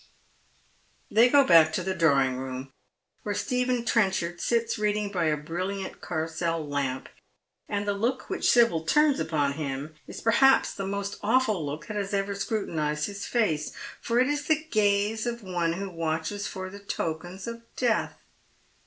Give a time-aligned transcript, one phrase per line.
[1.15, 2.73] _They go back to the drawing room,
[3.21, 7.07] where Stephen Trenchard sits reading by a brilHant carcel lamp,
[7.69, 11.97] and the look wliich Sibyl turns upon him is perhaps the most awful look that
[11.97, 16.47] has ever sci utinized his face, for it is the gaze of one who watches
[16.47, 18.17] for the ttrkens of death.